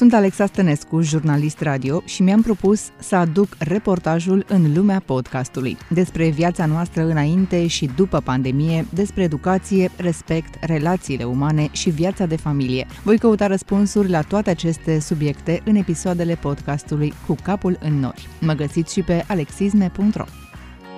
[0.00, 6.28] Sunt Alexa Stănescu, jurnalist radio și mi-am propus să aduc reportajul în lumea podcastului despre
[6.28, 12.86] viața noastră înainte și după pandemie, despre educație, respect, relațiile umane și viața de familie.
[13.02, 18.28] Voi căuta răspunsuri la toate aceste subiecte în episoadele podcastului Cu capul în nori.
[18.40, 20.24] Mă găsiți și pe alexisme.ro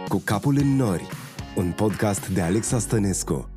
[0.08, 1.06] Cu capul în nori,
[1.56, 3.51] un podcast de Alexa Stănescu.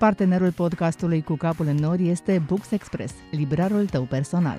[0.00, 4.58] Partenerul podcastului Cu capul în nori este Books Express, librarul tău personal.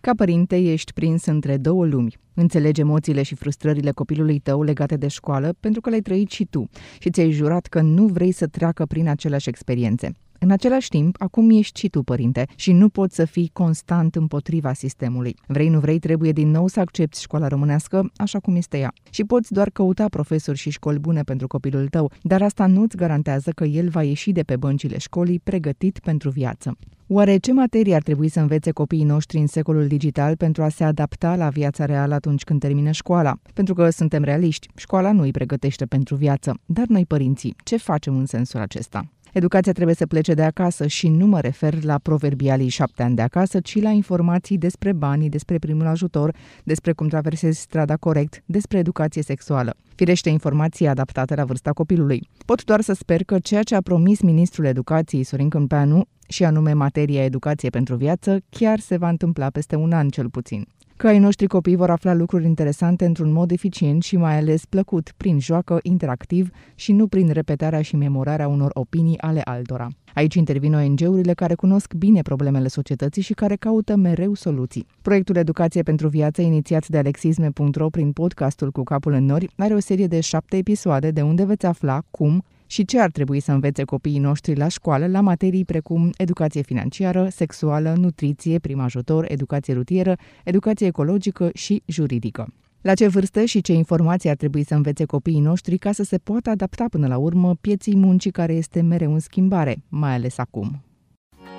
[0.00, 2.16] Ca părinte, ești prins între două lumi.
[2.34, 6.68] Înțelegi emoțiile și frustrările copilului tău legate de școală pentru că le-ai trăit și tu
[6.98, 10.12] și ți-ai jurat că nu vrei să treacă prin aceleași experiențe.
[10.40, 14.72] În același timp, acum ești și tu părinte și nu poți să fii constant împotriva
[14.72, 15.36] sistemului.
[15.46, 18.92] Vrei, nu vrei, trebuie din nou să accepti școala românească așa cum este ea.
[19.10, 23.50] Și poți doar căuta profesori și școli bune pentru copilul tău, dar asta nu-ți garantează
[23.50, 26.76] că el va ieși de pe băncile școlii pregătit pentru viață.
[27.10, 30.84] Oare ce materii ar trebui să învețe copiii noștri în secolul digital pentru a se
[30.84, 33.38] adapta la viața reală atunci când termină școala?
[33.54, 38.16] Pentru că suntem realiști, școala nu îi pregătește pentru viață, dar noi părinții, ce facem
[38.16, 39.08] în sensul acesta?
[39.32, 43.22] Educația trebuie să plece de acasă și nu mă refer la proverbialii șapte ani de
[43.22, 46.34] acasă, ci la informații despre banii, despre primul ajutor,
[46.64, 49.74] despre cum traversezi strada corect, despre educație sexuală.
[49.94, 52.28] Firește informații adaptate la vârsta copilului.
[52.46, 56.72] Pot doar să sper că ceea ce a promis ministrul educației Sorin Câmpeanu, și anume
[56.72, 60.66] materia educație pentru viață, chiar se va întâmpla peste un an cel puțin
[60.98, 65.12] că ai noștri copii vor afla lucruri interesante într-un mod eficient și mai ales plăcut,
[65.16, 69.88] prin joacă interactiv și nu prin repetarea și memorarea unor opinii ale altora.
[70.14, 74.86] Aici intervin ONG-urile care cunosc bine problemele societății și care caută mereu soluții.
[75.02, 79.80] Proiectul Educație pentru Viață, inițiat de alexisme.ro prin podcastul Cu capul în nori, are o
[79.80, 83.84] serie de șapte episoade de unde veți afla cum, și ce ar trebui să învețe
[83.84, 90.16] copiii noștri la școală la materii precum educație financiară, sexuală, nutriție, prim ajutor, educație rutieră,
[90.44, 92.52] educație ecologică și juridică.
[92.80, 96.18] La ce vârstă și ce informații ar trebui să învețe copiii noștri ca să se
[96.18, 100.82] poată adapta până la urmă pieții muncii care este mereu în schimbare, mai ales acum.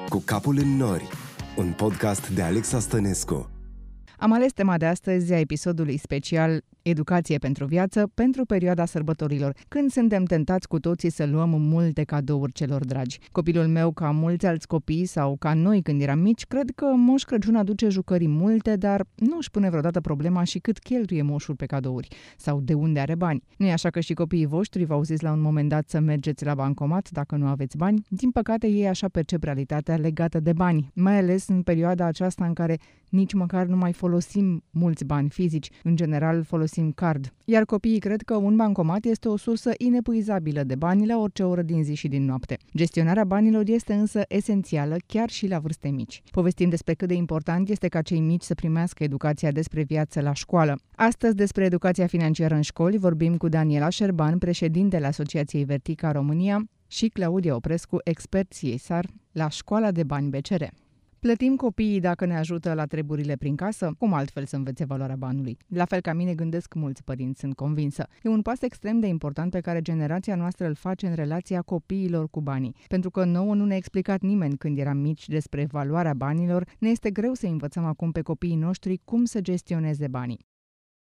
[0.10, 1.08] Cu capul în nori,
[1.58, 3.50] un podcast de Alexa Stănescu.
[4.18, 9.92] Am ales tema de astăzi a episodului special Educație pentru viață pentru perioada sărbătorilor, când
[9.92, 13.20] suntem tentați cu toții să luăm multe cadouri celor dragi.
[13.32, 17.24] Copilul meu, ca mulți alți copii sau ca noi când eram mici, cred că Moș
[17.24, 21.66] Crăciun aduce jucării multe, dar nu își pune vreodată problema și cât cheltuie moșul pe
[21.66, 22.08] cadouri
[22.38, 23.44] sau de unde are bani.
[23.58, 26.46] Nu e așa că și copiii voștri v-au zis la un moment dat să mergeți
[26.46, 28.06] la bancomat dacă nu aveți bani?
[28.08, 32.54] Din păcate, ei așa percep realitatea legată de bani, mai ales în perioada aceasta în
[32.54, 32.78] care
[33.10, 35.70] nici măcar nu mai folosim mulți bani fizici.
[35.84, 37.34] În general, folosim card.
[37.46, 41.62] Iar copiii cred că un bancomat este o sursă inepuizabilă de bani la orice oră
[41.62, 42.58] din zi și din noapte.
[42.76, 46.24] Gestionarea banilor este însă esențială chiar și la vârste mici.
[46.32, 50.34] Povestim despre cât de important este ca cei mici să primească educația despre viață la
[50.34, 50.80] școală.
[50.96, 57.08] Astăzi despre educația financiară în școli vorbim cu Daniela Șerban, președintele Asociației Vertica România, și
[57.08, 60.64] Claudia Oprescu, expert CSR la Școala de Bani BCR.
[61.20, 63.94] Plătim copiii dacă ne ajută la treburile prin casă?
[63.98, 65.58] Cum altfel să învețe valoarea banului?
[65.68, 68.08] La fel ca mine gândesc mulți părinți, sunt convinsă.
[68.24, 72.30] E un pas extrem de important pe care generația noastră îl face în relația copiilor
[72.30, 72.76] cu banii.
[72.88, 77.12] Pentru că nouă nu ne-a explicat nimeni când eram mici despre valoarea banilor, ne este
[77.12, 80.48] greu să învățăm acum pe copiii noștri cum să gestioneze banii.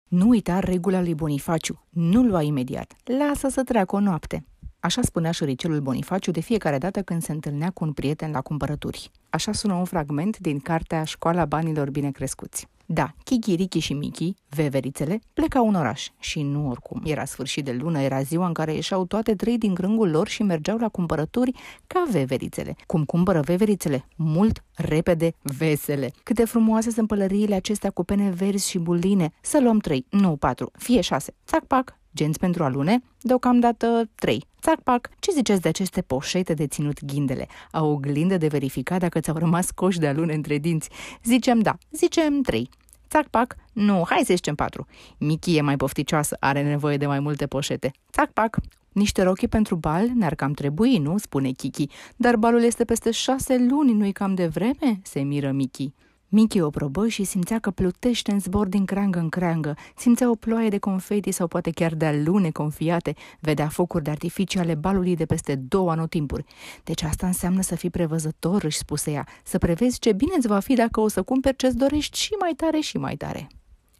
[0.08, 1.88] Nu uita regula lui Bonifaciu.
[1.90, 2.96] Nu lua imediat.
[3.04, 4.46] Lasă să treacă o noapte.
[4.88, 9.12] Așa spunea șoricelul Bonifaciu de fiecare dată când se întâlnea cu un prieten la cumpărături.
[9.30, 12.68] Așa sună un fragment din cartea Școala banilor bine crescuți.
[12.86, 17.02] Da, Kiki, Riki și Miki, veverițele, plecau în oraș și nu oricum.
[17.06, 20.44] Era sfârșit de lună, era ziua în care ieșeau toate trei din grângul lor și
[20.44, 21.52] mergeau la cumpărături
[21.88, 22.76] ca veverițele.
[22.86, 24.08] Cum cumpără veverițele?
[24.16, 26.12] Mult, repede, vesele.
[26.24, 29.32] Câte frumoase sunt pălăriile acestea cu pene verzi și buline.
[29.42, 31.34] Să luăm trei, nu patru, fie șase.
[31.46, 34.10] Țac, pac, genți pentru alune, deocamdată
[34.68, 34.76] 3.
[34.76, 37.48] Țac-pac, ce ziceți de aceste poșete de ținut ghindele?
[37.72, 40.90] Au oglindă de verificat dacă ți-au rămas coși de alune între dinți?
[41.24, 42.70] Zicem da, zicem 3.
[43.10, 44.88] Țac-pac, nu, hai să zicem 4.
[45.18, 47.92] Michi e mai pofticioasă, are nevoie de mai multe poșete.
[48.12, 48.58] Țac-pac,
[48.92, 51.18] niște rochi pentru bal ne-ar cam trebui, nu?
[51.18, 51.88] spune Kiki.
[52.16, 55.00] Dar balul este peste șase luni, nu-i cam de vreme?
[55.04, 55.94] se miră Michi.
[56.30, 60.36] Mickey o probă și simțea că plutește în zbor din creangă în creangă, simțea o
[60.36, 65.16] ploaie de confeti sau poate chiar de alune confiate, vedea focuri de artificii ale balului
[65.16, 66.46] de peste două anotimpuri.
[66.84, 70.60] Deci asta înseamnă să fii prevăzător, își spuse ea, să prevezi ce bine îți va
[70.60, 73.48] fi dacă o să cumperi ce-ți dorești și mai tare și mai tare.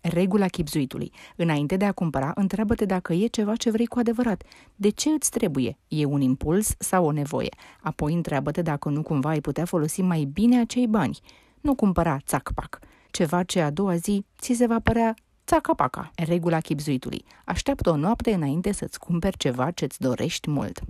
[0.02, 1.12] Regula chipzuitului.
[1.36, 4.44] Înainte de a cumpăra, întreabă-te dacă e ceva ce vrei cu adevărat.
[4.76, 5.78] De ce îți trebuie?
[5.88, 7.50] E un impuls sau o nevoie?
[7.82, 11.20] Apoi întreabă-te dacă nu cumva ai putea folosi mai bine acei bani.
[11.68, 12.80] Nu cumpăra țac-pac.
[13.12, 15.14] Ceva ce a doua zi ți se va părea
[15.46, 16.12] țaca-paca.
[16.16, 17.26] Regula chipzuitului.
[17.46, 20.82] Așteaptă o noapte înainte să-ți cumperi ceva ce-ți dorești mult.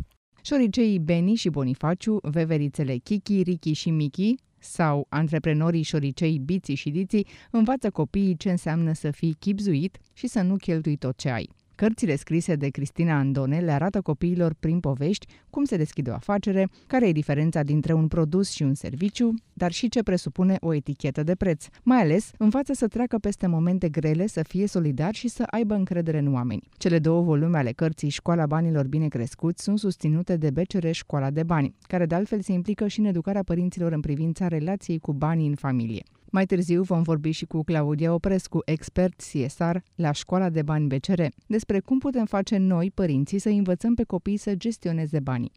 [0.42, 7.28] Șoriceii Beni și Bonifaciu, veverițele Kiki, Ricky și Miki sau antreprenorii șoricei Biții și Diții
[7.52, 11.50] învață copiii ce înseamnă să fii chipzuit și să nu cheltui tot ce ai.
[11.78, 16.70] Cărțile scrise de Cristina Andone le arată copiilor prin povești cum se deschide o afacere,
[16.88, 21.24] care e diferența dintre un produs și un serviciu, dar și ce presupune o etichetă
[21.24, 21.66] de preț.
[21.84, 26.18] Mai ales, învață să treacă peste momente grele, să fie solidar și să aibă încredere
[26.18, 26.70] în oameni.
[26.78, 31.44] Cele două volume ale cărții Școala Banilor Bine Crescuți sunt susținute de BCR Școala de
[31.44, 35.48] Bani, care de altfel se implică și în educarea părinților în privința relației cu banii
[35.48, 36.04] în familie.
[36.32, 41.22] Mai târziu vom vorbi și cu Claudia Oprescu, expert CSR la Școala de Bani BCR,
[41.48, 45.52] despre cum putem face noi, părinții, să învățăm pe copii să gestioneze banii.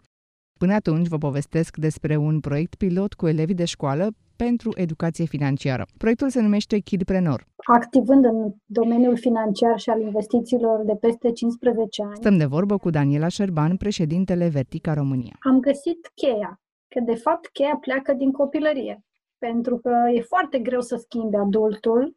[0.59, 5.87] Până atunci vă povestesc despre un proiect pilot cu elevii de școală pentru educație financiară.
[5.99, 7.45] Proiectul se numește Kidpreneur.
[7.75, 12.91] Activând în domeniul financiar și al investițiilor de peste 15 ani, Stăm de vorbă cu
[12.91, 15.37] Daniela Șerban, președintele Vertica România.
[15.41, 19.05] am găsit cheia, că de fapt cheia pleacă din copilărie
[19.41, 22.17] pentru că e foarte greu să schimbi adultul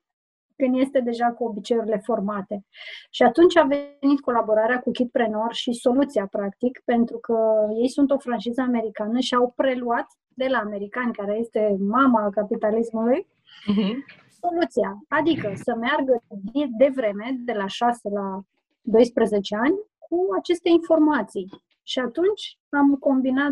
[0.56, 2.66] când este deja cu obiceiurile formate.
[3.10, 7.38] Și atunci a venit colaborarea cu Kitpreneur și soluția, practic, pentru că
[7.82, 13.28] ei sunt o franciză americană și au preluat de la americani, care este mama capitalismului,
[13.28, 13.94] uh-huh.
[14.42, 15.04] soluția.
[15.08, 18.42] Adică să meargă de, de vreme, de la 6 la
[18.82, 21.50] 12 ani, cu aceste informații.
[21.84, 23.52] Și atunci am combinat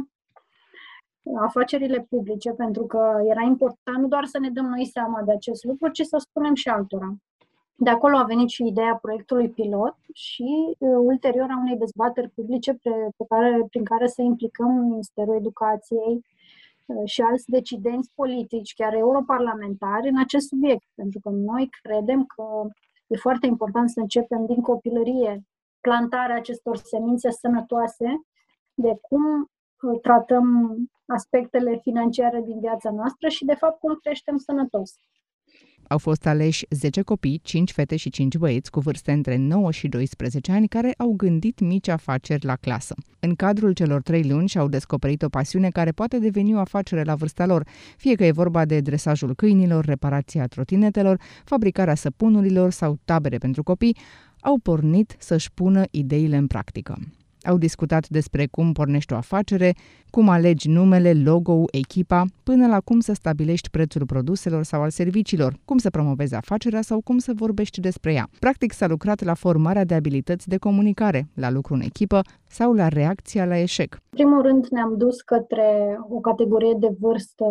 [1.36, 5.64] afacerile publice, pentru că era important nu doar să ne dăm noi seama de acest
[5.64, 7.16] lucru, ci să spunem și altora.
[7.76, 12.74] De acolo a venit și ideea proiectului pilot și uh, ulterior a unei dezbateri publice
[12.74, 16.26] pe, pe care, prin care să implicăm Ministerul Educației
[16.86, 20.84] uh, și alți decidenți politici, chiar europarlamentari, în acest subiect.
[20.96, 22.44] Pentru că noi credem că
[23.08, 25.44] e foarte important să începem din copilărie
[25.82, 28.22] plantarea acestor semințe sănătoase
[28.74, 29.50] de cum
[30.02, 30.76] tratăm
[31.06, 34.92] aspectele financiare din viața noastră și, de fapt, cum creștem sănătos.
[35.92, 39.88] Au fost aleși 10 copii, 5 fete și 5 băieți cu vârste între 9 și
[39.88, 42.96] 12 ani care au gândit mici afaceri la clasă.
[43.20, 47.16] În cadrul celor trei luni și-au descoperit o pasiune care poate deveni o afacere la
[47.16, 47.68] vârsta lor,
[47.98, 53.98] fie că e vorba de dresajul câinilor, reparația trotinetelor, fabricarea săpunurilor sau tabere pentru copii,
[54.40, 56.98] au pornit să-și pună ideile în practică.
[57.44, 59.74] Au discutat despre cum pornești o afacere,
[60.10, 65.60] cum alegi numele, logo-ul, echipa, până la cum să stabilești prețul produselor sau al serviciilor,
[65.66, 68.30] cum să promovezi afacerea sau cum să vorbești despre ea.
[68.40, 72.88] Practic s-a lucrat la formarea de abilități de comunicare, la lucru în echipă sau la
[72.88, 73.94] reacția la eșec.
[73.94, 77.48] În primul rând ne-am dus către o categorie de vârstă 9-11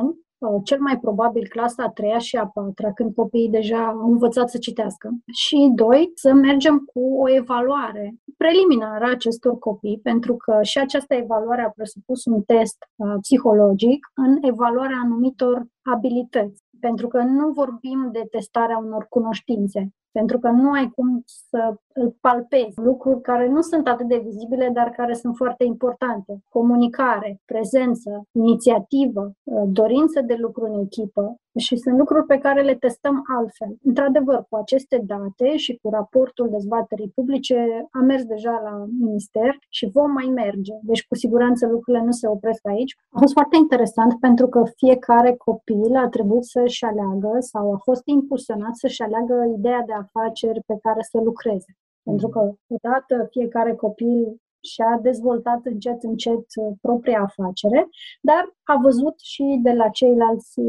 [0.00, 0.31] ani, Uh,
[0.64, 4.58] cel mai probabil clasa a treia și a patra, când copiii deja au învățat să
[4.58, 5.10] citească.
[5.32, 11.14] Și doi, să mergem cu o evaluare preliminară a acestor copii, pentru că și această
[11.14, 16.62] evaluare a presupus un test uh, psihologic în evaluarea anumitor abilități.
[16.80, 22.16] Pentru că nu vorbim de testarea unor cunoștințe, pentru că nu ai cum să îl
[22.20, 22.80] palpezi.
[22.80, 26.42] Lucruri care nu sunt atât de vizibile, dar care sunt foarte importante.
[26.48, 29.32] Comunicare, prezență, inițiativă,
[29.66, 33.76] dorință de lucru în echipă, și sunt lucruri pe care le testăm altfel.
[33.82, 39.90] Într-adevăr, cu aceste date și cu raportul dezbaterii publice am mers deja la minister și
[39.92, 40.72] vom mai merge.
[40.82, 42.96] Deci, cu siguranță, lucrurile nu se opresc aici.
[43.10, 48.02] A fost foarte interesant pentru că fiecare copil a trebuit să-și aleagă sau a fost
[48.04, 51.76] impulsionat să-și aleagă ideea de afaceri pe care să lucreze.
[52.02, 56.44] Pentru că, odată, fiecare copil și-a dezvoltat încet, încet
[56.80, 57.88] propria afacere,
[58.20, 60.60] dar a văzut și de la ceilalți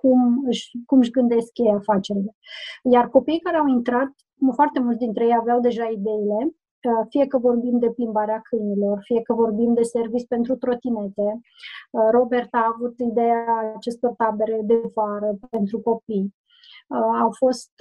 [0.00, 2.36] cum își, cum își gândesc ei afacerile.
[2.82, 4.10] Iar copiii care au intrat,
[4.54, 9.22] foarte mulți dintre ei aveau deja ideile, uh, fie că vorbim de plimbarea câinilor, fie
[9.22, 11.28] că vorbim de servici pentru trotinete.
[11.90, 16.34] Uh, Robert a avut ideea acestor tabere de vară pentru copii.
[16.86, 17.72] Uh, au fost,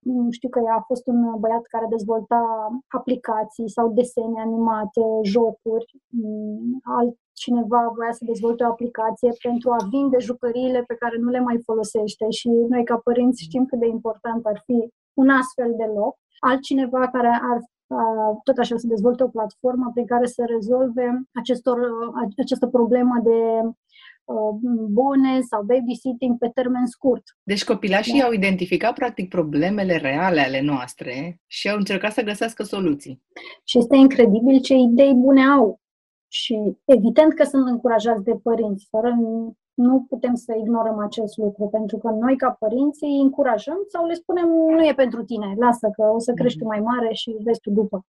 [0.00, 2.42] nu știu că a fost un băiat care dezvolta
[2.88, 9.86] aplicații sau desene animate, jocuri, mm, alt cineva voia să dezvolte o aplicație pentru a
[9.90, 13.86] vinde jucăriile pe care nu le mai folosește și noi ca părinți știm cât de
[13.86, 16.16] important ar fi un astfel de loc.
[16.38, 17.58] Altcineva care ar
[18.44, 21.78] tot așa să dezvolte o platformă prin care să rezolve acestor,
[22.38, 23.38] această problemă de
[24.24, 24.54] uh,
[24.90, 27.22] bone sau babysitting pe termen scurt.
[27.42, 28.24] Deci copilașii da.
[28.24, 33.22] au identificat practic problemele reale ale noastre și au încercat să găsească soluții.
[33.64, 35.80] Și este incredibil ce idei bune au.
[36.28, 39.16] Și evident că sunt încurajați de părinți, fără
[39.74, 44.14] nu putem să ignorăm acest lucru, pentru că noi, ca părinți, îi încurajăm sau le
[44.14, 46.72] spunem nu e pentru tine, lasă că o să crești tu mhm.
[46.72, 48.06] mai mare și vezi tu după.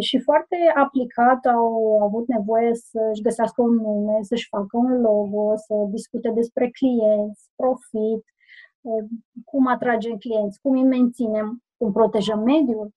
[0.00, 5.74] Și foarte aplicat au avut nevoie să-și găsească un nume, să-și facă un logo, să
[5.90, 8.24] discute despre clienți, profit,
[9.44, 12.90] cum atragem clienți, cum îi menținem, cum protejăm mediul.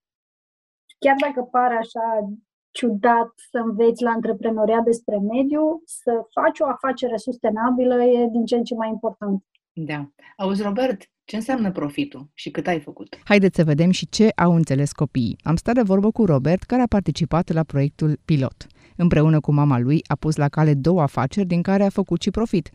[0.99, 2.33] Chiar dacă pare așa
[2.71, 8.55] ciudat să înveți la antreprenoriat despre mediu, să faci o afacere sustenabilă e din ce
[8.55, 9.43] în ce mai important.
[9.73, 10.09] Da.
[10.37, 13.17] Auzi, Robert, ce înseamnă profitul și cât ai făcut?
[13.23, 15.37] Haideți să vedem și ce au înțeles copiii.
[15.43, 18.67] Am stat de vorbă cu Robert, care a participat la proiectul pilot.
[18.95, 22.31] Împreună cu mama lui a pus la cale două afaceri din care a făcut și
[22.31, 22.69] profit.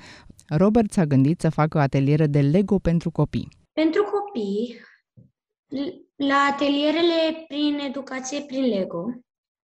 [0.49, 3.49] Robert s-a gândit să facă ateliere de Lego pentru copii.
[3.73, 4.77] Pentru copii,
[6.17, 9.21] la atelierele prin educație prin Lego,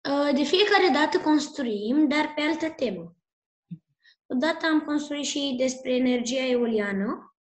[0.08, 3.16] Uh, de fiecare dată construim, dar pe altă temă.
[4.28, 7.36] Odată am construit și despre energia eoliană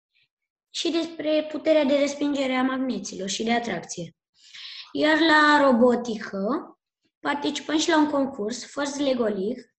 [0.75, 4.15] și despre puterea de respingere a magneților și de atracție.
[4.91, 6.73] Iar la robotică
[7.19, 9.73] participăm și la un concurs, First Lego League,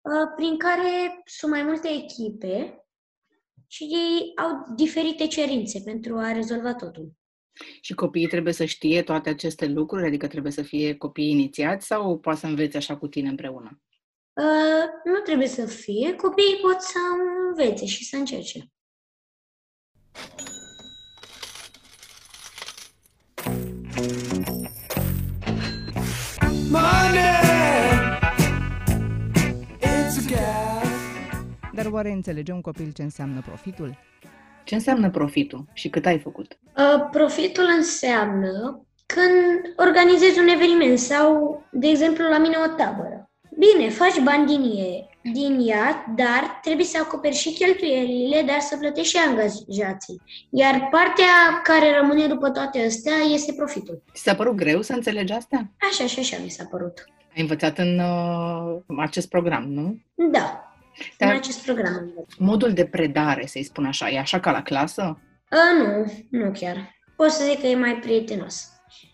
[0.00, 2.84] uh, prin care sunt mai multe echipe
[3.66, 7.12] și ei au diferite cerințe pentru a rezolva totul.
[7.80, 10.06] Și copiii trebuie să știe toate aceste lucruri?
[10.06, 13.82] Adică trebuie să fie copii inițiați sau poate să învețe așa cu tine împreună?
[14.32, 16.14] Uh, nu trebuie să fie.
[16.14, 16.98] Copiii pot să
[17.48, 18.72] învețe și să încerce.
[31.74, 33.98] Dar oare înțelege un copil ce înseamnă profitul?
[34.64, 36.58] Ce înseamnă profitul și cât ai făcut?
[36.76, 43.30] Uh, profitul înseamnă când organizezi un eveniment sau, de exemplu, la mine o tabără.
[43.58, 48.76] Bine, faci bani din, e, din ea, dar trebuie să acoperi și cheltuielile, dar să
[48.76, 50.20] plătești și angajații.
[50.50, 54.02] Iar partea care rămâne după toate astea este profitul.
[54.12, 55.70] Ți s-a părut greu să înțelegi asta?
[55.90, 57.04] Așa și așa mi s-a părut.
[57.36, 60.00] Ai învățat în uh, acest program, nu?
[60.14, 60.74] Da.
[61.18, 62.26] Dar în acest program.
[62.38, 65.02] Modul de predare, să-i spun așa, e așa ca la clasă?
[65.48, 66.94] A, nu, nu chiar.
[67.16, 68.70] Pot să zic că e mai prietenos.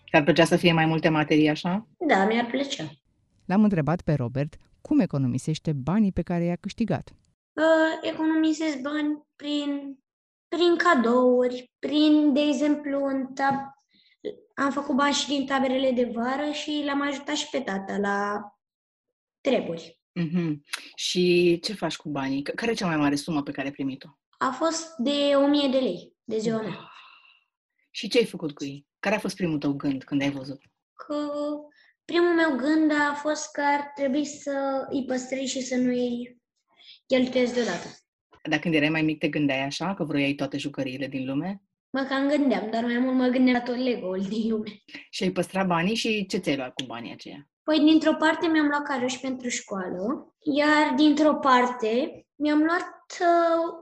[0.09, 1.87] Ți-ar plăcea să fie mai multe materii așa?
[1.97, 2.83] Da, mi-ar plăcea.
[3.45, 4.55] L-am întrebat pe Robert
[4.89, 7.09] cum economisește banii pe care i-a câștigat.
[7.53, 9.99] Uh, economisesc bani prin,
[10.47, 13.55] prin cadouri, prin, de exemplu, în tab...
[14.55, 18.41] am făcut bani și din taberele de vară și l-am ajutat și pe tata la
[19.41, 19.99] treburi.
[20.19, 20.53] Mm-hmm.
[20.95, 22.41] Și ce faci cu banii?
[22.41, 24.07] Care e cea mai mare sumă pe care ai primit-o?
[24.37, 26.91] A fost de 1000 de lei, de ziua mea.
[27.91, 28.87] Și ce ai făcut cu ei?
[28.99, 30.61] Care a fost primul tău gând când ai văzut?
[30.93, 31.31] Că
[32.09, 36.41] primul meu gând a fost că ar trebui să îi păstrezi și să nu îi
[37.07, 37.87] cheltuiesc deodată.
[38.49, 41.61] Dar când erai mai mic, te gândeai așa, că vroiai toate jucăriile din lume?
[41.89, 44.83] Mă cam gândeam, dar mai mult mă gândeam la tot Lego-ul din lume.
[45.09, 47.49] Și ai păstrat banii și ce ți-ai luat cu banii aceia?
[47.63, 53.73] Păi, dintr-o parte mi-am luat cărăși pentru școală, iar dintr-o parte mi-am luat uh,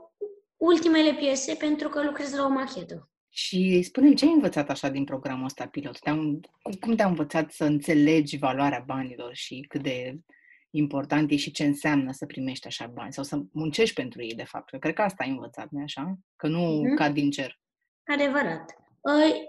[0.58, 3.10] ultimele piese pentru că lucrez la o machetă.
[3.38, 6.00] Și spune ce ai învățat așa din programul ăsta pilot?
[6.00, 6.12] te
[6.80, 10.20] cum te-a învățat să înțelegi valoarea banilor și cât de
[10.70, 14.44] important e și ce înseamnă să primești așa bani sau să muncești pentru ei, de
[14.44, 14.80] fapt.
[14.80, 16.18] Cred că asta ai învățat, nu așa?
[16.36, 16.96] Că nu mm-hmm.
[16.96, 17.60] cad din cer.
[18.04, 18.78] Adevărat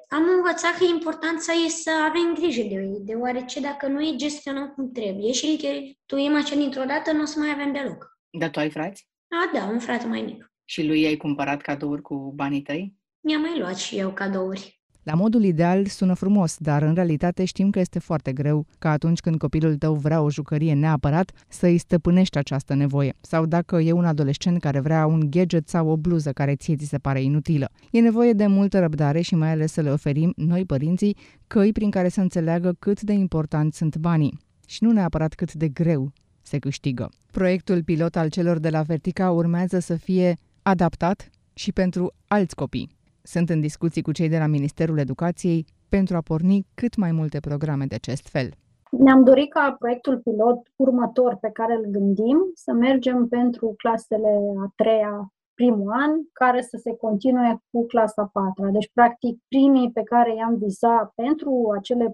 [0.08, 3.98] am învățat că e important să, e să avem grijă de ei, deoarece dacă nu
[3.98, 7.72] îi gestionăm cum trebuie și îl cheltuim așa dintr-o dată, nu o să mai avem
[7.72, 8.18] deloc.
[8.30, 9.08] Dar tu ai frați?
[9.28, 10.52] A, da, un frate mai mic.
[10.64, 12.94] Și lui ai cumpărat cadouri cu banii tăi?
[13.20, 14.78] Mi-am mai luat și eu cadouri.
[15.02, 19.20] La modul ideal sună frumos, dar în realitate știm că este foarte greu ca atunci
[19.20, 23.14] când copilul tău vrea o jucărie neapărat să îi stăpânești această nevoie.
[23.20, 26.86] Sau dacă e un adolescent care vrea un gadget sau o bluză care ție ți
[26.86, 27.70] se pare inutilă.
[27.90, 31.90] E nevoie de multă răbdare și mai ales să le oferim, noi părinții, căi prin
[31.90, 34.38] care să înțeleagă cât de important sunt banii.
[34.66, 37.10] Și nu neapărat cât de greu se câștigă.
[37.30, 42.97] Proiectul pilot al celor de la Vertica urmează să fie adaptat și pentru alți copii.
[43.34, 47.40] Sunt în discuții cu cei de la Ministerul Educației pentru a porni cât mai multe
[47.40, 48.48] programe de acest fel.
[48.90, 54.32] Ne-am dorit ca proiectul pilot următor pe care îl gândim să mergem pentru clasele
[54.64, 58.70] a treia, primul an, care să se continue cu clasa a patra.
[58.70, 62.12] Deci, practic, primii pe care i-am vizat pentru acele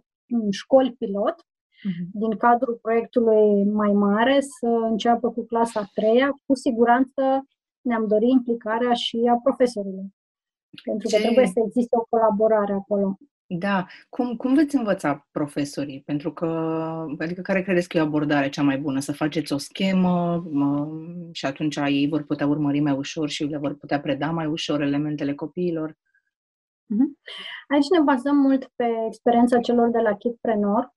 [0.51, 2.07] școli pilot uh-huh.
[2.13, 6.29] din cadrul proiectului mai mare să înceapă cu clasa a treia.
[6.47, 7.23] Cu siguranță
[7.81, 10.07] ne-am dorit implicarea și a profesorilor.
[10.83, 11.23] Pentru că Ce...
[11.23, 13.19] trebuie să existe o colaborare acolo.
[13.47, 13.87] Da.
[14.09, 16.03] Cum, cum veți învăța profesorii?
[16.07, 16.47] Pentru că,
[17.19, 19.01] adică care credeți că e abordarea cea mai bună?
[19.01, 20.89] Să faceți o schemă mă,
[21.33, 24.81] și atunci ei vor putea urmări mai ușor și le vor putea preda mai ușor
[24.81, 25.97] elementele copiilor?
[26.87, 27.19] Mhm.
[27.69, 30.94] Aici ne bazăm mult pe experiența celor de la Kitprenor, uh,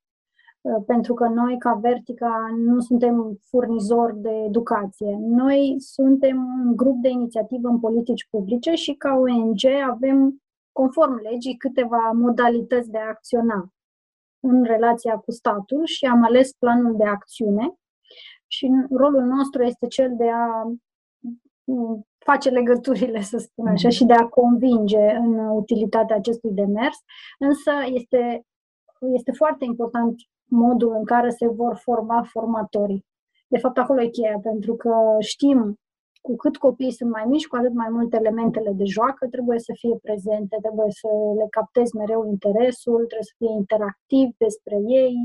[0.86, 5.18] pentru că noi, ca Vertica, nu suntem furnizori de educație.
[5.20, 9.60] Noi suntem un grup de inițiativă în politici publice și, ca ONG,
[9.90, 13.72] avem, conform legii, câteva modalități de a acționa
[14.40, 17.74] în relația cu statul și am ales planul de acțiune.
[18.48, 20.72] Și rolul nostru este cel de a
[22.18, 26.98] face legăturile, să spun așa, și de a convinge în utilitatea acestui demers,
[27.40, 28.46] însă este,
[29.14, 30.16] este foarte important
[30.50, 33.06] modul în care se vor forma formatorii.
[33.48, 35.80] De fapt, acolo e cheia, pentru că știm
[36.22, 39.72] cu cât copiii sunt mai mici, cu atât mai mult elementele de joacă trebuie să
[39.76, 45.16] fie prezente, trebuie să le captezi mereu interesul, trebuie să fie interactiv despre ei,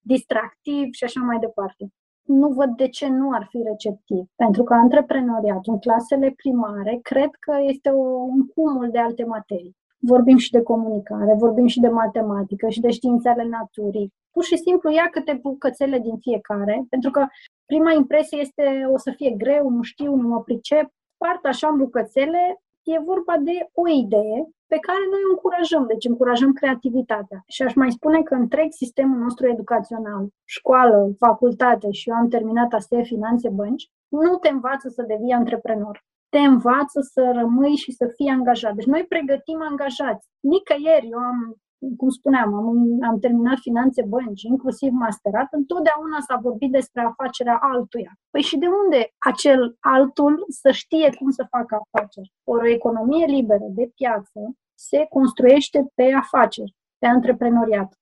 [0.00, 1.92] distractiv și așa mai departe
[2.22, 4.24] nu văd de ce nu ar fi receptiv.
[4.36, 9.76] Pentru că antreprenoriatul în clasele primare cred că este o, un cumul de alte materii.
[9.98, 14.12] Vorbim și de comunicare, vorbim și de matematică și de științele naturii.
[14.32, 17.26] Pur și simplu ia câte bucățele din fiecare, pentru că
[17.66, 20.86] prima impresie este o să fie greu, nu știu, nu mă pricep.
[21.16, 26.04] Part așa în bucățele, e vorba de o idee pe care noi o încurajăm, deci
[26.04, 27.42] încurajăm creativitatea.
[27.46, 32.72] Și aș mai spune că întreg sistemul nostru educațional, școală, facultate și eu am terminat
[32.72, 36.04] ASE Finanțe Bănci, nu te învață să devii antreprenor.
[36.28, 38.74] Te învață să rămâi și să fii angajat.
[38.74, 40.28] Deci noi pregătim angajați.
[40.40, 41.56] Nicăieri, eu am
[41.96, 48.12] cum spuneam, am, am terminat finanțe bănci, inclusiv masterat, întotdeauna s-a vorbit despre afacerea altuia.
[48.30, 52.32] Păi și de unde acel altul să știe cum să facă afaceri?
[52.44, 54.40] O economie liberă de piață
[54.74, 57.96] se construiește pe afaceri, pe antreprenoriat.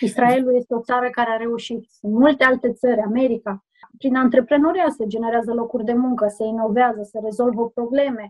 [0.00, 1.84] Israelul este o țară care a reușit.
[1.90, 3.64] Sunt multe alte țări, America.
[3.98, 8.28] Prin antreprenoriat se generează locuri de muncă, se inovează, se rezolvă probleme,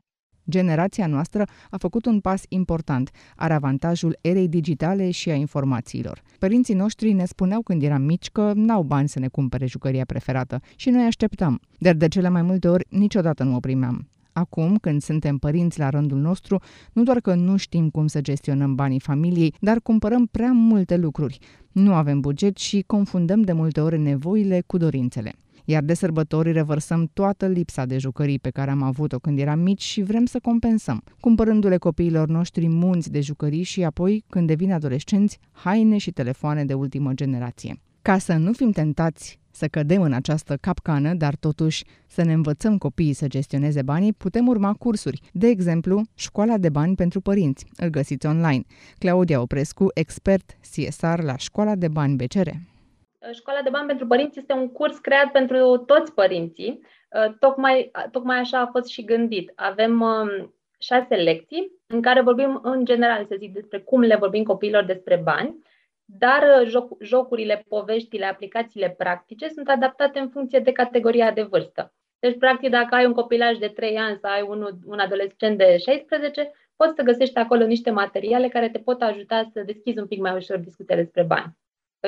[0.50, 6.22] Generația noastră a făcut un pas important, are avantajul erei digitale și a informațiilor.
[6.38, 10.60] Părinții noștri ne spuneau când eram mici că n-au bani să ne cumpere jucăria preferată
[10.76, 14.08] și noi așteptam, dar de cele mai multe ori niciodată nu o primeam.
[14.32, 16.60] Acum, când suntem părinți la rândul nostru,
[16.92, 21.38] nu doar că nu știm cum să gestionăm banii familiei, dar cumpărăm prea multe lucruri.
[21.72, 25.32] Nu avem buget și confundăm de multe ori nevoile cu dorințele
[25.64, 29.82] iar de sărbători revărsăm toată lipsa de jucării pe care am avut-o când eram mici
[29.82, 35.38] și vrem să compensăm, cumpărându-le copiilor noștri munți de jucării și apoi, când devin adolescenți,
[35.52, 37.80] haine și telefoane de ultimă generație.
[38.02, 42.78] Ca să nu fim tentați să cădem în această capcană, dar totuși să ne învățăm
[42.78, 45.20] copiii să gestioneze banii, putem urma cursuri.
[45.32, 47.66] De exemplu, Școala de Bani pentru Părinți.
[47.76, 48.64] Îl găsiți online.
[48.98, 52.48] Claudia Oprescu, expert CSR la Școala de Bani BCR.
[53.32, 56.80] Școala de bani pentru părinți este un curs creat pentru toți părinții.
[57.10, 59.52] Uh, tocmai, tocmai așa a fost și gândit.
[59.54, 64.42] Avem um, șase lecții în care vorbim în general, să zic, despre cum le vorbim
[64.42, 65.62] copiilor despre bani,
[66.04, 71.92] dar uh, joc, jocurile, poveștile, aplicațiile practice sunt adaptate în funcție de categoria de vârstă.
[72.18, 75.76] Deci, practic, dacă ai un copilaj de 3 ani sau ai un, un adolescent de
[75.76, 80.20] 16, poți să găsești acolo niște materiale care te pot ajuta să deschizi un pic
[80.20, 81.56] mai ușor discuția despre bani.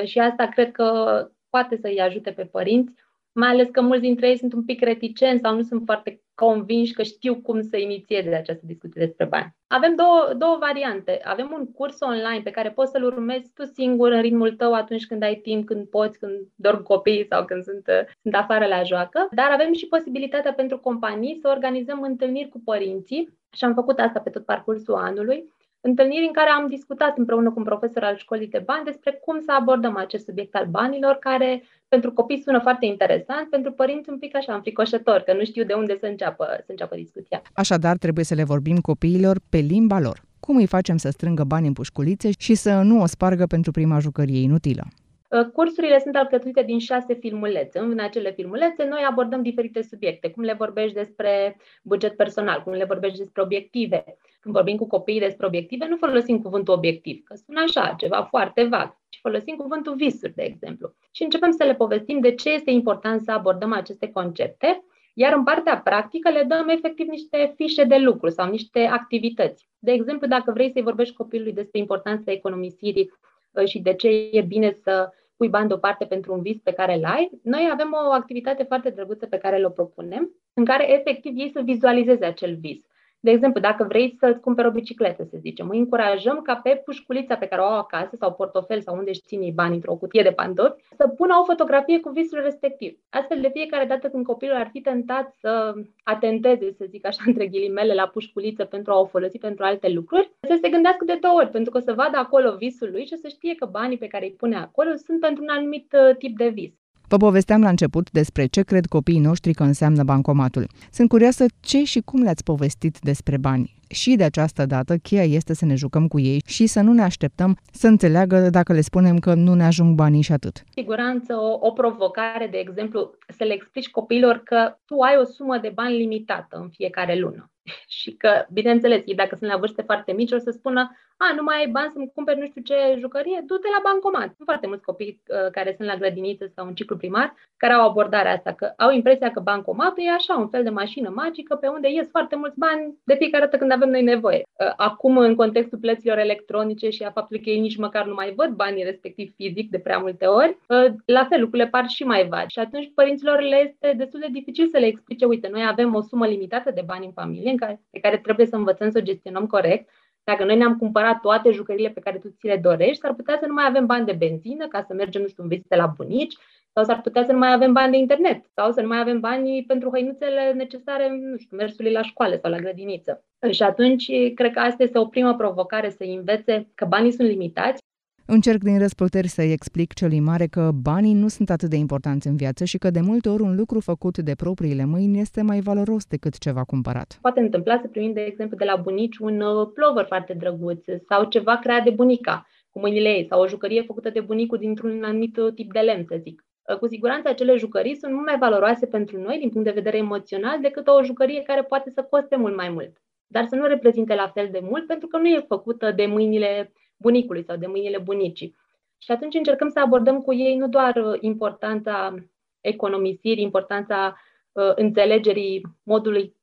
[0.05, 2.93] Și asta cred că poate să-i ajute pe părinți,
[3.31, 6.93] mai ales că mulți dintre ei sunt un pic reticenți sau nu sunt foarte convinși
[6.93, 9.55] că știu cum să inițieze această discuție despre bani.
[9.67, 11.19] Avem două, două variante.
[11.23, 15.05] Avem un curs online pe care poți să-l urmezi tu singur în ritmul tău atunci
[15.05, 17.85] când ai timp, când poți, când dorm copiii sau când sunt,
[18.21, 19.27] sunt afară la joacă.
[19.31, 24.19] Dar avem și posibilitatea pentru companii să organizăm întâlniri cu părinții și am făcut asta
[24.19, 28.47] pe tot parcursul anului întâlniri în care am discutat împreună cu un profesor al școlii
[28.47, 32.85] de bani despre cum să abordăm acest subiect al banilor, care pentru copii sună foarte
[32.85, 36.65] interesant, pentru părinți un pic așa înfricoșător, că nu știu de unde să înceapă, să
[36.67, 37.41] înceapă discuția.
[37.53, 40.21] Așadar, trebuie să le vorbim copiilor pe limba lor.
[40.39, 43.99] Cum îi facem să strângă bani în pușculițe și să nu o spargă pentru prima
[43.99, 44.83] jucărie inutilă?
[45.29, 47.79] Uh, cursurile sunt alcătuite din șase filmulețe.
[47.79, 52.83] În acele filmulețe noi abordăm diferite subiecte, cum le vorbești despre buget personal, cum le
[52.83, 54.03] vorbești despre obiective.
[54.39, 58.63] Când vorbim cu copiii despre obiective, nu folosim cuvântul obiectiv, că sună așa, ceva foarte
[58.63, 60.93] vag, ci folosim cuvântul visuri, de exemplu.
[61.11, 65.43] Și începem să le povestim de ce este important să abordăm aceste concepte, iar în
[65.43, 69.69] partea practică le dăm efectiv niște fișe de lucru sau niște activități.
[69.79, 74.41] De exemplu, dacă vrei să-i vorbești copilului despre importanța economisirii uh, și de ce e
[74.41, 78.11] bine să pui bani deoparte pentru un vis pe care îl ai, noi avem o
[78.11, 82.79] activitate foarte drăguță pe care le propunem, în care efectiv ei să vizualizeze acel vis.
[83.19, 87.35] De exemplu, dacă vrei să-ți cumperi o bicicletă, să zicem, îi încurajăm ca pe pușculița
[87.35, 90.31] pe care o au acasă sau portofel sau unde își ține bani într-o cutie de
[90.31, 92.99] pantofi, să pună o fotografie cu visul respectiv.
[93.09, 97.47] Astfel, de fiecare dată când copilul ar fi tentat să atenteze, să zic așa, între
[97.47, 101.35] ghilimele, la pușculiță pentru a o folosi pentru alte lucruri, să se gândească de două
[101.35, 104.07] ori, pentru că o să vadă acolo visul lui și să știe că banii pe
[104.07, 106.73] care îi pune acolo sunt pentru un anumit uh, tip de vis.
[107.09, 110.67] Vă povesteam la început despre ce cred copiii noștri că înseamnă bancomatul.
[110.91, 113.75] Sunt curioasă ce și cum le-ați povestit despre bani.
[113.89, 117.01] Și de această dată, cheia este să ne jucăm cu ei și să nu ne
[117.01, 120.63] așteptăm să înțeleagă dacă le spunem că nu ne ajung banii și atât.
[120.73, 125.57] Siguranță, o, o provocare, de exemplu, să le explici copiilor că tu ai o sumă
[125.57, 127.51] de bani limitată în fiecare lună
[127.97, 131.43] și că, bineînțeles, ei dacă sunt la vârste foarte mici, o să spună, a, nu
[131.43, 134.33] mai ai bani să-mi cumperi nu știu ce jucărie, du-te la bancomat.
[134.35, 137.87] Sunt foarte mulți copii uh, care sunt la grădiniță sau în ciclu primar, care au
[137.89, 141.67] abordarea asta, că au impresia că bancomatul e așa, un fel de mașină magică pe
[141.67, 144.41] unde ies foarte mulți bani de fiecare dată când avem noi nevoie.
[144.59, 148.33] Uh, acum, în contextul plăților electronice și a faptului că ei nici măcar nu mai
[148.35, 152.27] văd banii respectiv fizic de prea multe ori, uh, la fel, lucrurile par și mai
[152.27, 152.53] vagi.
[152.53, 156.01] Și atunci părinților le este destul de dificil să le explice, uite, noi avem o
[156.01, 159.05] sumă limitată de bani în familie în care, pe care trebuie să învățăm să o
[159.05, 159.89] gestionăm corect.
[160.31, 163.45] Dacă noi ne-am cumpărat toate jucările pe care tu ți le dorești, s-ar putea să
[163.45, 166.35] nu mai avem bani de benzină ca să mergem, nu știu, în vizite la bunici,
[166.73, 169.19] sau s-ar putea să nu mai avem bani de internet, sau să nu mai avem
[169.19, 173.25] bani pentru hăinuțele necesare, nu știu, mersului la școală sau la grădiniță.
[173.49, 177.81] Și atunci, cred că asta este o primă provocare, să învețe că banii sunt limitați
[178.29, 182.35] Încerc din răsputeri să-i explic celui mare că banii nu sunt atât de importanți în
[182.35, 186.05] viață și că de multe ori un lucru făcut de propriile mâini este mai valoros
[186.05, 187.17] decât ceva cumpărat.
[187.21, 191.23] Poate întâmpla să primim, de exemplu, de la bunici un uh, plover foarte drăguț sau
[191.23, 195.37] ceva creat de bunica cu mâinile ei sau o jucărie făcută de bunicul dintr-un anumit
[195.37, 196.45] uh, tip de lemn, să zic.
[196.71, 199.97] Uh, cu siguranță acele jucării sunt mult mai valoroase pentru noi din punct de vedere
[199.97, 202.97] emoțional decât o jucărie care poate să coste mult mai mult.
[203.27, 206.71] Dar să nu reprezinte la fel de mult pentru că nu e făcută de mâinile
[206.97, 208.55] bunicului sau de mâinile bunicii.
[208.97, 212.15] Și atunci încercăm să abordăm cu ei nu doar uh, importanța
[212.61, 214.17] economisirii, importanța
[214.51, 216.35] uh, înțelegerii modului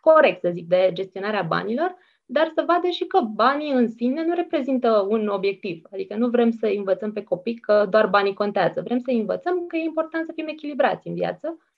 [0.00, 4.34] corect, să zic, de gestionarea banilor, dar să vadă și că banii în sine nu
[4.34, 5.86] reprezintă un obiectiv.
[5.92, 8.80] Adică nu vrem să învățăm pe copii că doar banii contează.
[8.84, 11.69] Vrem să învățăm că e important să fim echilibrați în viață, uh,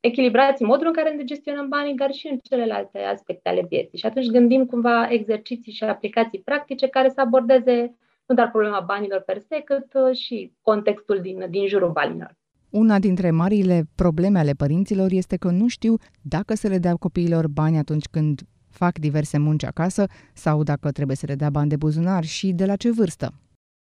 [0.00, 3.98] echilibrați în modul în care ne gestionăm banii, dar și în celelalte aspecte ale vieții.
[3.98, 9.20] Și atunci gândim cumva exerciții și aplicații practice care să abordeze nu doar problema banilor
[9.20, 12.36] per se, cât uh, și contextul din, din jurul banilor.
[12.70, 17.48] Una dintre marile probleme ale părinților este că nu știu dacă să le dea copiilor
[17.48, 21.76] bani atunci când fac diverse munci acasă sau dacă trebuie să le dea bani de
[21.76, 23.32] buzunar și de la ce vârstă.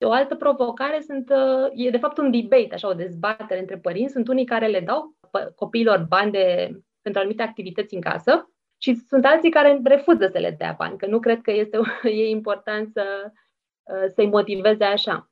[0.05, 4.13] O altă provocare sunt, uh, e de fapt un debate, așa, o dezbatere între părinți.
[4.13, 5.16] Sunt unii care le dau
[5.55, 10.55] copiilor bani de, pentru anumite activități în casă și sunt alții care refuză să le
[10.57, 13.31] dea bani, că nu cred că este e important să,
[13.83, 15.31] uh, să-i motiveze așa.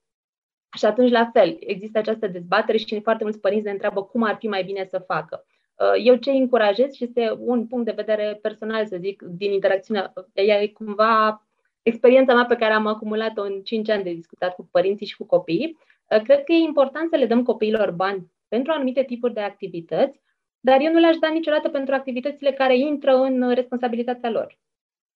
[0.77, 4.35] Și atunci, la fel, există această dezbatere și foarte mulți părinți ne întreabă cum ar
[4.35, 5.45] fi mai bine să facă.
[5.75, 10.13] Uh, eu ce încurajez și este un punct de vedere personal, să zic, din interacțiunea,
[10.33, 11.47] e cumva
[11.81, 15.25] experiența mea pe care am acumulat-o în 5 ani de discutat cu părinții și cu
[15.25, 15.77] copiii,
[16.09, 20.21] uh, cred că e important să le dăm copiilor bani pentru anumite tipuri de activități,
[20.59, 24.57] dar eu nu le-aș da niciodată pentru activitățile care intră în responsabilitatea lor.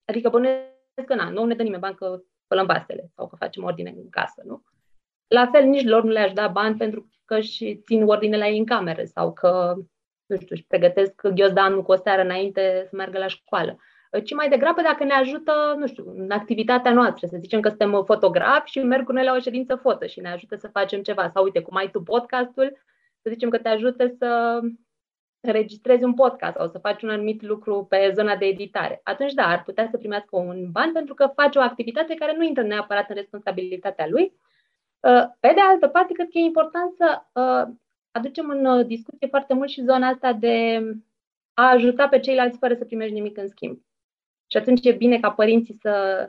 [0.06, 3.64] Adică bănuiesc că na, nu ne dă nimeni bani că spălăm vasele sau că facem
[3.64, 4.64] ordine în casă, nu?
[5.28, 8.58] La fel, nici lor nu le-aș da bani pentru că își țin ordine la ei
[8.58, 9.76] în cameră sau că,
[10.26, 13.80] nu știu, își pregătesc ghiozdanul cu o seară înainte să meargă la școală
[14.24, 18.04] ci mai degrabă dacă ne ajută, nu știu, în activitatea noastră, să zicem că suntem
[18.06, 21.30] fotografi și merg cu noi la o ședință foto și ne ajută să facem ceva.
[21.34, 22.78] Sau uite, cum ai tu podcastul,
[23.22, 24.60] să zicem că te ajută să
[25.40, 29.02] înregistrezi un podcast sau să faci un anumit lucru pe zona de editare.
[29.04, 32.44] Atunci, da, ar putea să primească un ban pentru că face o activitate care nu
[32.44, 34.34] intră neapărat în responsabilitatea lui.
[35.00, 37.76] Uh, pe de altă parte, cred că e important să uh,
[38.12, 40.82] aducem în uh, discuție foarte mult și zona asta de
[41.54, 43.82] a ajuta pe ceilalți fără să primești nimic în schimb.
[44.48, 46.28] Și atunci e bine ca părinții să,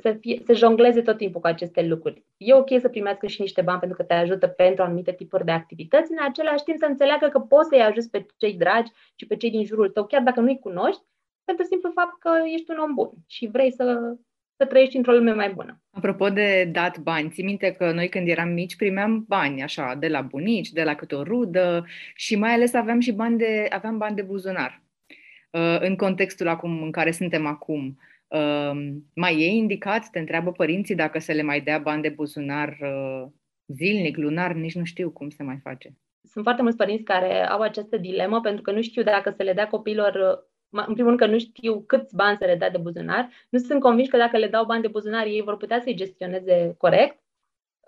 [0.00, 2.24] să, fie, să jongleze tot timpul cu aceste lucruri.
[2.36, 5.50] E ok să primească și niște bani pentru că te ajută pentru anumite tipuri de
[5.50, 9.36] activități, în același timp să înțeleagă că poți să-i ajuți pe cei dragi și pe
[9.36, 11.02] cei din jurul tău, chiar dacă nu-i cunoști,
[11.44, 14.16] pentru simplu fapt că ești un om bun și vrei să,
[14.56, 15.80] să trăiești într-o lume mai bună.
[15.90, 20.08] Apropo de dat bani, ții minte că noi când eram mici primeam bani, așa, de
[20.08, 23.98] la bunici, de la câte o rudă și mai ales aveam și bani de, aveam
[23.98, 24.82] bani de buzunar.
[25.50, 28.17] Uh, în contextul acum în care suntem acum, uh,
[29.14, 33.26] mai e indicat, te întreabă părinții dacă să le mai dea bani de buzunar uh,
[33.66, 35.96] zilnic, lunar, nici nu știu cum se mai face.
[36.22, 39.52] Sunt foarte mulți părinți care au această dilemă pentru că nu știu dacă să le
[39.52, 43.28] dea copiilor în primul rând că nu știu câți bani să le dea de buzunar,
[43.48, 46.74] nu sunt convinși că dacă le dau bani de buzunar, ei vor putea să-i gestioneze
[46.78, 47.18] corect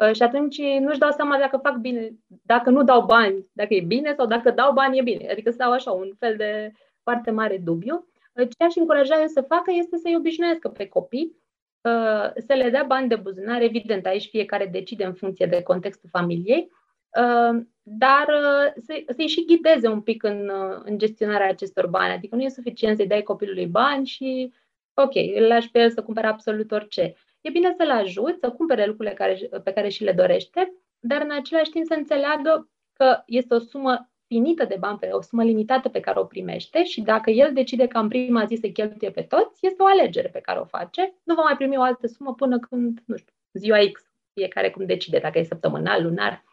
[0.07, 3.81] uh, și atunci nu-și dau seama dacă fac bine, dacă nu dau bani, dacă e
[3.81, 5.31] bine sau dacă dau bani e bine.
[5.31, 6.72] Adică stau așa, un fel de
[7.03, 8.09] foarte mare dubiu.
[8.32, 11.36] Uh, ce aș încuraja eu să facă este să-i obișnuiască pe copii,
[11.80, 13.62] uh, să le dea bani de buzunar.
[13.62, 16.70] Evident, aici fiecare decide în funcție de contextul familiei,
[17.82, 18.26] dar
[18.76, 20.50] să, să-i și ghideze un pic în,
[20.84, 22.12] în gestionarea acestor bani.
[22.12, 24.52] Adică nu e suficient să-i dai copilului bani și,
[24.94, 27.14] ok, îl lași pe el să cumpere absolut orice.
[27.40, 31.30] E bine să-l ajut să cumpere lucrurile care, pe care și le dorește, dar în
[31.30, 36.00] același timp să înțeleagă că este o sumă finită de bani, o sumă limitată pe
[36.00, 39.66] care o primește și dacă el decide ca în prima zi să cheltuie pe toți,
[39.66, 41.14] este o alegere pe care o face.
[41.24, 44.86] Nu va mai primi o altă sumă până când, nu știu, ziua X, fiecare cum
[44.86, 46.44] decide, dacă e săptămânal, lunar.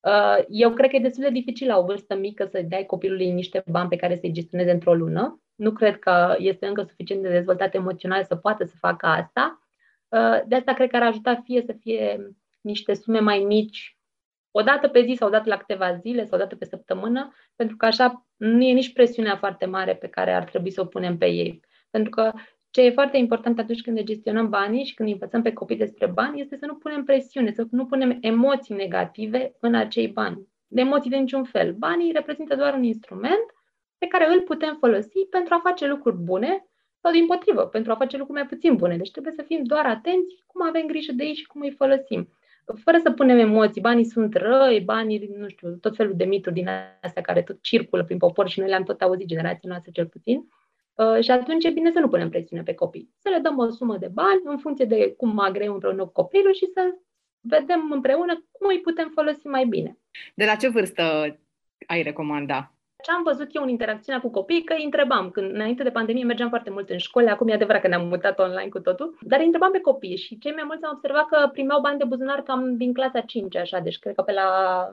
[0.00, 3.30] Uh, eu cred că e destul de dificil la o vârstă mică să dai copilului
[3.30, 5.42] niște bani pe care să-i gestioneze într-o lună.
[5.54, 9.68] Nu cred că este încă suficient de dezvoltat emoțional să poată să facă asta.
[10.08, 13.97] Uh, de asta cred că ar ajuta fie să fie niște sume mai mici,
[14.50, 17.34] o dată pe zi sau o dată la câteva zile sau o dată pe săptămână,
[17.56, 20.84] pentru că așa nu e nici presiunea foarte mare pe care ar trebui să o
[20.84, 21.60] punem pe ei.
[21.90, 22.32] Pentru că
[22.70, 26.06] ce e foarte important atunci când ne gestionăm banii și când învățăm pe copii despre
[26.06, 30.48] bani este să nu punem presiune, să nu punem emoții negative în acei bani.
[30.66, 31.72] De emoții de niciun fel.
[31.72, 33.46] Banii reprezintă doar un instrument
[33.98, 36.66] pe care îl putem folosi pentru a face lucruri bune
[37.00, 38.96] sau din potrivă, pentru a face lucruri mai puțin bune.
[38.96, 42.28] Deci trebuie să fim doar atenți cum avem grijă de ei și cum îi folosim.
[42.74, 46.68] Fără să punem emoții, banii sunt răi, banii, nu știu, tot felul de mituri din
[47.00, 50.48] astea care tot circulă prin popor și noi le-am tot auzit, generația noastră cel puțin.
[50.94, 53.10] Uh, și atunci e bine să nu punem presiune pe copii.
[53.18, 56.54] Să le dăm o sumă de bani în funcție de cum agreăm împreună cu copilul
[56.54, 56.94] și să
[57.40, 59.98] vedem împreună cum îi putem folosi mai bine.
[60.34, 61.02] De la ce vârstă
[61.86, 62.77] ai recomanda?
[63.04, 66.24] Ce am văzut eu în interacțiunea cu copiii, că îi întrebam, când înainte de pandemie
[66.24, 69.38] mergeam foarte mult în școli, acum e adevărat că ne-am mutat online cu totul, dar
[69.38, 72.42] îi întrebam pe copii și cei mai mulți am observat că primeau bani de buzunar
[72.42, 74.48] cam din clasa 5, așa, deci cred că pe la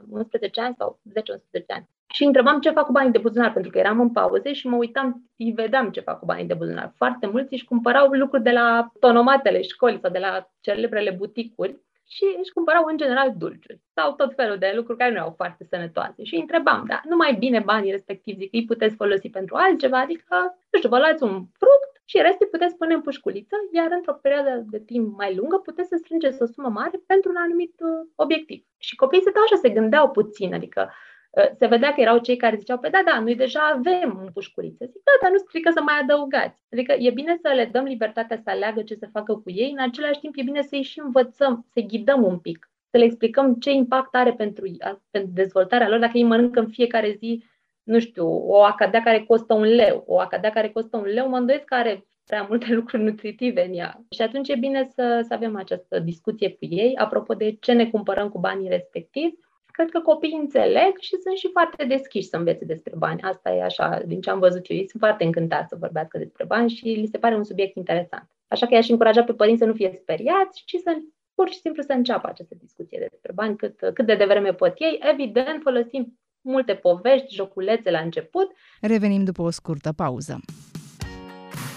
[0.09, 1.89] 11 ani sau 10-11 ani.
[2.13, 4.75] Și întrebam ce fac cu banii de buzunar, pentru că eram în pauze și mă
[4.75, 6.93] uitam, îi vedeam ce fac cu banii de buzunar.
[6.95, 12.25] Foarte mulți își cumpărau lucruri de la tonomatele școli sau de la celebrele buticuri și
[12.39, 16.23] își cumpărau în general dulciuri sau tot felul de lucruri care nu erau foarte sănătoase.
[16.23, 19.99] Și îi întrebam, da, nu mai bine banii respectivi, zic, îi puteți folosi pentru altceva,
[19.99, 24.13] adică, nu știu, vă luați un fruct și restul puteți pune în pușculiță, iar într-o
[24.13, 28.07] perioadă de timp mai lungă puteți să strângeți o sumă mare pentru un anumit uh,
[28.15, 28.65] obiectiv.
[28.77, 31.14] Și copiii se așa, se gândeau puțin, adică uh,
[31.57, 34.85] se vedea că erau cei care ziceau, păi da, da, noi deja avem un pușculiță.
[34.85, 36.61] Zic, da, dar nu strică să mai adăugați.
[36.71, 39.83] Adică e bine să le dăm libertatea să aleagă ce să facă cu ei, în
[39.83, 43.71] același timp e bine să-i și învățăm, să-i ghidăm un pic, să le explicăm ce
[43.71, 44.65] impact are pentru,
[45.11, 47.43] pentru dezvoltarea lor dacă ei mănâncă în fiecare zi
[47.85, 50.03] nu știu, o acadea care costă un leu.
[50.07, 53.73] O acadea care costă un leu, mă îndoiesc că are prea multe lucruri nutritive în
[53.73, 54.05] ea.
[54.09, 57.89] Și atunci e bine să, să avem această discuție cu ei, apropo de ce ne
[57.89, 59.35] cumpărăm cu banii respectivi.
[59.75, 63.21] Cred că copiii înțeleg și sunt și foarte deschiși să învețe despre bani.
[63.21, 66.45] Asta e așa, din ce am văzut eu, ei sunt foarte încântați să vorbească despre
[66.45, 68.29] bani și li se pare un subiect interesant.
[68.47, 70.97] Așa că i-aș încuraja pe părinți să nu fie speriați, ci să
[71.33, 74.99] pur și simplu să înceapă această discuție despre bani cât, cât de devreme pot ei.
[75.11, 78.51] Evident, folosim multe povești, joculețe la început.
[78.81, 80.39] Revenim după o scurtă pauză.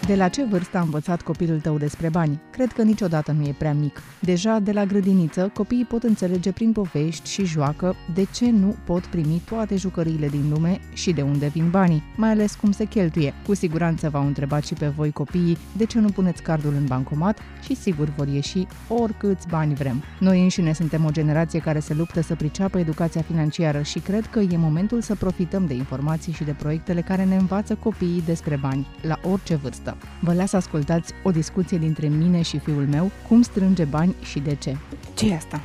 [0.08, 2.40] De la ce vârstă a învățat copilul tău despre bani?
[2.50, 4.02] Cred că niciodată nu e prea mic.
[4.20, 9.06] Deja de la grădiniță, copiii pot înțelege prin povești și joacă de ce nu pot
[9.06, 13.34] primi toate jucăriile din lume și de unde vin banii, mai ales cum se cheltuie.
[13.46, 17.38] Cu siguranță v-au întrebat și pe voi copiii de ce nu puneți cardul în bancomat
[17.62, 20.02] și sigur vor ieși oricâți bani vrem.
[20.20, 24.38] Noi înșine suntem o generație care se luptă să priceapă educația financiară și cred că
[24.38, 28.86] e momentul să profităm de informații și de proiectele care ne învață copiii despre bani,
[29.02, 29.97] la orice vârstă.
[30.20, 34.54] Vă las ascultați o discuție dintre mine și fiul meu, cum strânge bani și de
[34.54, 34.76] ce.
[35.14, 35.60] ce e asta?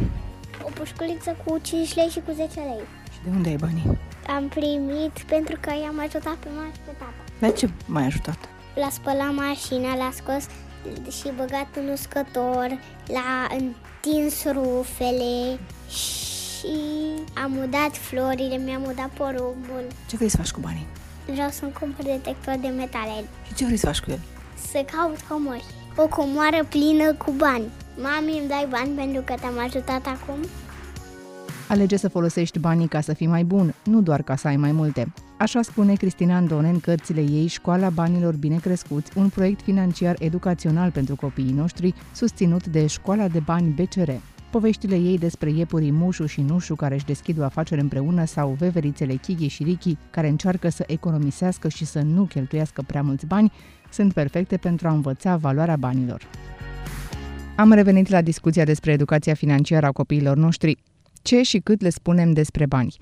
[0.63, 2.83] O pușculiță cu 5 lei și cu 10 lei.
[3.11, 3.97] Și de unde ai banii?
[4.27, 7.13] Am primit pentru că i-am ajutat pe mama și pe tata.
[7.39, 8.37] La ce m-ai ajutat?
[8.75, 10.43] L-a spălat mașina, l-a scos
[11.17, 16.73] și băgat în uscător, l-a întins rufele și
[17.33, 19.83] am udat florile, mi-am udat porumbul.
[20.09, 20.87] Ce vrei să faci cu banii?
[21.31, 23.15] Vreau să-mi cumpăr detector de metale.
[23.47, 24.19] Și ce vrei să faci cu el?
[24.71, 25.65] Să caut comori.
[25.95, 27.63] O comoară plină cu bani.
[28.01, 30.39] Mami, îmi dai bani pentru că te-am ajutat acum?
[31.67, 34.71] Alege să folosești banii ca să fii mai bun, nu doar ca să ai mai
[34.71, 35.13] multe.
[35.37, 40.91] Așa spune Cristina Andone în cărțile ei Școala Banilor Bine Crescuți, un proiect financiar educațional
[40.91, 44.09] pentru copiii noștri, susținut de Școala de Bani BCR.
[44.53, 49.15] Poveștile ei despre iepurii Mușu și Nușu care își deschid o afacere împreună sau veverițele
[49.15, 53.51] Chighi și Richi care încearcă să economisească și să nu cheltuiască prea mulți bani,
[53.91, 56.21] sunt perfecte pentru a învăța valoarea banilor.
[57.55, 60.77] Am revenit la discuția despre educația financiară a copiilor noștri.
[61.21, 62.95] Ce și cât le spunem despre bani?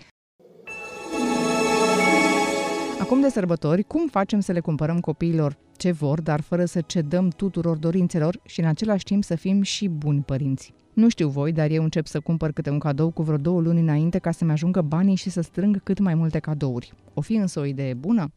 [3.00, 7.30] Acum de sărbători, cum facem să le cumpărăm copiilor ce vor, dar fără să cedăm
[7.30, 10.74] tuturor dorințelor și în același timp să fim și buni părinți?
[10.94, 13.80] Nu știu voi, dar eu încep să cumpăr câte un cadou cu vreo două luni
[13.80, 16.94] înainte ca să-mi ajungă banii și să strâng cât mai multe cadouri.
[17.14, 18.32] O fi însă o idee bună?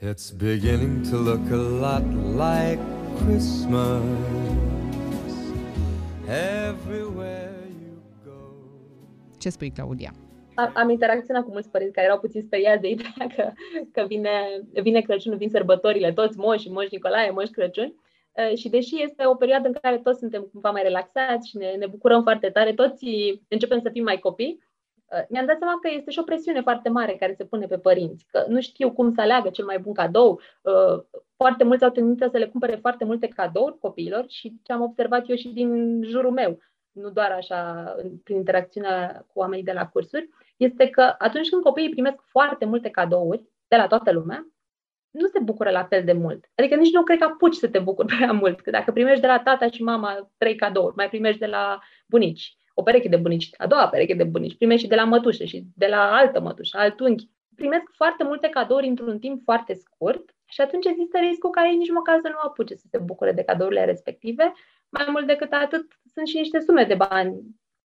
[0.00, 2.80] It's beginning to look a lot like
[3.24, 4.02] Christmas
[6.68, 8.32] everywhere you go.
[9.38, 10.12] Ce spui, Claudia?
[10.54, 13.50] am, am interacționat cu mulți părinți care erau puțin speriați de ideea că,
[13.92, 14.30] că vine,
[14.82, 17.84] vine Crăciunul, vin sărbătorile, toți moși, moși Nicolae, moși Crăciun.
[17.84, 18.09] Uh,
[18.54, 21.86] și deși este o perioadă în care toți suntem cumva mai relaxați și ne, ne
[21.86, 23.06] bucurăm foarte tare, toți
[23.48, 24.62] începem să fim mai copii,
[25.10, 27.78] uh, mi-am dat seama că este și o presiune foarte mare care se pune pe
[27.78, 30.40] părinți, că nu știu cum să aleagă cel mai bun cadou.
[30.62, 31.02] Uh,
[31.36, 35.28] foarte mulți au tendința să le cumpere foarte multe cadouri copiilor și ce am observat
[35.28, 36.58] eu și din jurul meu,
[36.92, 41.90] nu doar așa prin interacțiunea cu oamenii de la cursuri, este că atunci când copiii
[41.90, 44.46] primesc foarte multe cadouri de la toată lumea,
[45.10, 46.44] nu se bucură la fel de mult.
[46.54, 48.60] Adică nici nu cred că apuci să te bucuri prea mult.
[48.60, 52.56] Că dacă primești de la tata și mama trei cadouri, mai primești de la bunici,
[52.74, 55.64] o pereche de bunici, a doua pereche de bunici, primești și de la mătușă și
[55.74, 57.28] de la altă mătușă, alt unghi.
[57.54, 61.90] Primesc foarte multe cadouri într-un timp foarte scurt și atunci există riscul ca ei nici
[61.90, 64.52] măcar să nu apuce să se bucure de cadourile respective.
[64.88, 67.40] Mai mult decât atât, sunt și niște sume de bani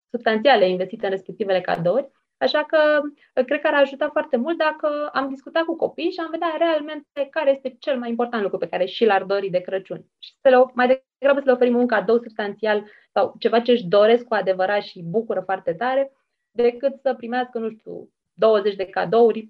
[0.10, 3.02] substanțiale investite în respectivele cadouri Așa că
[3.36, 6.56] uh, cred că ar ajuta foarte mult dacă am discutat cu copii și am vedea
[6.58, 10.06] realmente care este cel mai important lucru pe care și l-ar dori de Crăciun.
[10.20, 10.88] Și să le, mai
[11.20, 15.04] degrabă să le oferim un cadou substanțial sau ceva ce își doresc cu adevărat și
[15.04, 16.12] bucură foarte tare,
[16.52, 19.50] decât să primească, nu știu, 20 de cadouri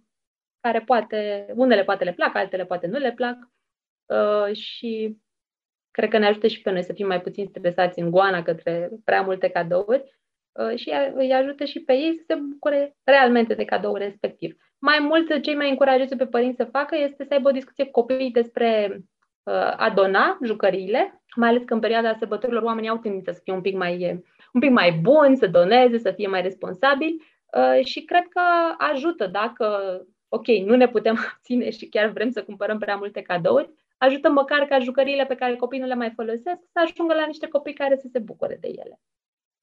[0.60, 3.38] care poate, unele poate le plac, altele poate nu le plac
[4.06, 5.18] uh, și
[5.92, 8.90] cred că ne ajută și pe noi să fim mai puțin stresați în goana către
[9.04, 10.25] prea multe cadouri Uh,
[10.76, 14.56] și îi ajută și pe ei să se bucure realmente de cadoul respectiv.
[14.80, 18.02] Mai mult, cei mai încurajează pe părinți să facă este să aibă o discuție cu
[18.02, 19.00] copiii despre
[19.44, 23.54] uh, a dona jucăriile, mai ales că în perioada sărbătorilor oamenii au tendință să fie
[23.54, 28.04] un pic mai, un pic mai buni, să doneze, să fie mai responsabili uh, și
[28.04, 28.42] cred că
[28.78, 33.74] ajută dacă, ok, nu ne putem ține și chiar vrem să cumpărăm prea multe cadouri,
[33.98, 37.48] ajută măcar ca jucăriile pe care copiii nu le mai folosesc să ajungă la niște
[37.48, 39.00] copii care să se bucure de ele.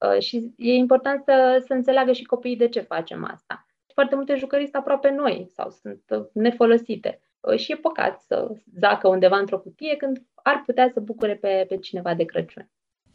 [0.03, 3.65] Uh, și e important să, să înțeleagă și copiii de ce facem asta.
[3.93, 7.21] Foarte multe jucării sunt aproape noi sau sunt uh, nefolosite.
[7.39, 11.65] Uh, și e păcat să zacă undeva într-o cutie când ar putea să bucure pe,
[11.67, 12.69] pe cineva de Crăciun.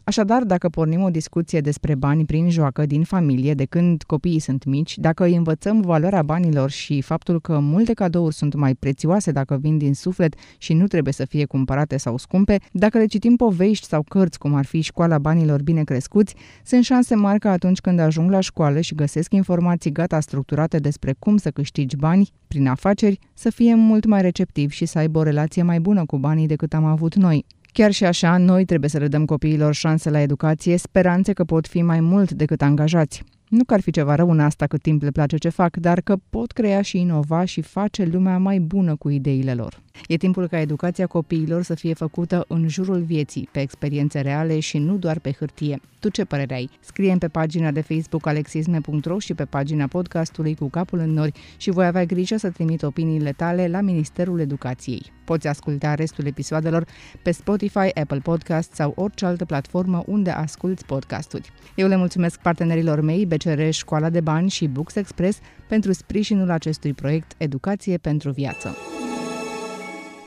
[0.09, 4.65] Așadar, dacă pornim o discuție despre bani prin joacă din familie, de când copiii sunt
[4.65, 9.57] mici, dacă îi învățăm valoarea banilor și faptul că multe cadouri sunt mai prețioase dacă
[9.61, 13.87] vin din suflet și nu trebuie să fie cumpărate sau scumpe, dacă le citim povești
[13.87, 17.99] sau cărți, cum ar fi școala banilor bine crescuți, sunt șanse mari că atunci când
[17.99, 23.19] ajung la școală și găsesc informații gata structurate despre cum să câștigi bani prin afaceri,
[23.35, 26.75] să fie mult mai receptiv și să aibă o relație mai bună cu banii decât
[26.75, 27.45] am avut noi.
[27.73, 31.67] Chiar și așa, noi trebuie să le dăm copiilor șanse la educație, speranțe că pot
[31.67, 33.25] fi mai mult decât angajați.
[33.49, 36.01] Nu că ar fi ceva rău în asta cât timp le place ce fac, dar
[36.01, 39.81] că pot crea și inova și face lumea mai bună cu ideile lor.
[40.07, 44.79] E timpul ca educația copiilor să fie făcută în jurul vieții, pe experiențe reale și
[44.79, 45.81] nu doar pe hârtie.
[45.99, 46.71] Tu ce părere ai?
[46.81, 51.71] scrie pe pagina de Facebook alexisme.ro și pe pagina podcastului cu capul în nori și
[51.71, 55.18] voi avea grijă să trimit opiniile tale la Ministerul Educației.
[55.29, 56.87] Poți asculta restul episoadelor
[57.23, 61.51] pe Spotify, Apple Podcast sau orice altă platformă unde asculti podcasturi.
[61.75, 65.39] Eu le mulțumesc partenerilor mei, BCR, Școala de Bani și Books Express,
[65.69, 68.77] pentru sprijinul acestui proiect Educație pentru Viață.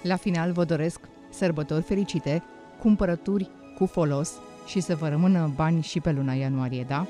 [0.01, 2.43] La final vă doresc sărbători fericite,
[2.79, 4.31] cumpărături cu folos
[4.65, 7.07] și să vă rămână bani și pe luna ianuarie, da?